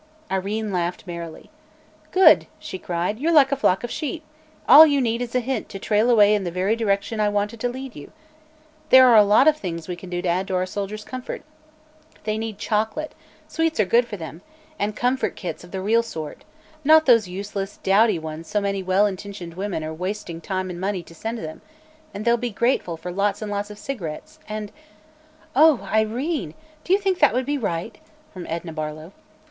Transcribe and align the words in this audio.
Irene 0.31 0.71
laughed 0.73 1.05
merrily. 1.05 1.51
"Good!" 2.09 2.47
she 2.57 2.79
cried; 2.79 3.19
"you're 3.19 3.31
like 3.31 3.51
a 3.51 3.55
flock 3.55 3.83
of 3.83 3.91
sheep: 3.91 4.23
all 4.67 4.83
you 4.83 4.99
need 4.99 5.21
is 5.21 5.35
a 5.35 5.39
hint 5.39 5.69
to 5.69 5.77
trail 5.77 6.09
away 6.09 6.33
in 6.33 6.43
the 6.43 6.49
very 6.49 6.75
direction 6.75 7.19
I 7.19 7.29
wanted 7.29 7.59
to 7.59 7.69
lead 7.69 7.95
you. 7.95 8.11
There 8.89 9.05
are 9.07 9.15
a 9.15 9.23
lot 9.23 9.47
of 9.47 9.57
things 9.57 9.87
we 9.87 9.95
can 9.95 10.09
do 10.09 10.19
to 10.23 10.27
add 10.27 10.47
to 10.47 10.55
our 10.55 10.65
soldiers' 10.65 11.03
comfort. 11.03 11.43
They 12.23 12.39
need 12.39 12.57
chocolate 12.57 13.13
sweets 13.47 13.79
are 13.79 13.85
good 13.85 14.07
for 14.07 14.17
them 14.17 14.41
and 14.79 14.95
'comfort 14.95 15.35
kits' 15.35 15.63
of 15.63 15.69
the 15.69 15.81
real 15.83 16.01
sort, 16.01 16.45
not 16.83 17.05
those 17.05 17.27
useless, 17.27 17.77
dowdy 17.83 18.17
ones 18.17 18.47
so 18.47 18.59
many 18.59 18.81
well 18.81 19.05
intentioned 19.05 19.53
women 19.53 19.83
are 19.83 19.93
wasting 19.93 20.41
time 20.41 20.71
and 20.71 20.81
money 20.81 21.03
to 21.03 21.13
send 21.13 21.37
them; 21.37 21.61
and 22.11 22.25
they'll 22.25 22.37
be 22.37 22.49
grateful 22.49 22.97
for 22.97 23.11
lots 23.11 23.39
and 23.39 23.51
lots 23.51 23.69
of 23.69 23.77
cigarettes, 23.77 24.39
and" 24.49 24.71
"Oh, 25.55 25.81
Irene! 25.93 26.55
Do 26.83 26.91
you 26.91 26.97
think 26.97 27.19
that 27.19 27.35
would 27.35 27.45
be 27.45 27.59
right?" 27.59 27.99
from 28.33 28.47
Edna 28.49 28.73
Barlow. 28.73 29.13